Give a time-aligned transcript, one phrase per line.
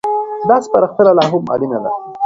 [0.49, 1.89] دا سپارښتنه لا هم اړينه ده.